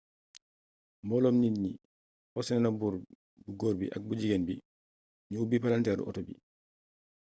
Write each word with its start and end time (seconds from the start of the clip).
mbooloom 1.03 1.35
nit 1.41 1.55
ñi 1.63 1.71
forsé 2.31 2.53
na 2.57 2.69
buur 2.79 2.93
bu 3.43 3.49
góor 3.59 3.75
bi 3.79 3.85
ak 3.95 4.01
bu 4.07 4.13
jigeen 4.19 4.43
bi 4.47 4.55
ñu 5.31 5.37
ubbi 5.43 5.61
palanteeru 5.63 6.03
oto 6.09 6.21
bi 6.27 6.35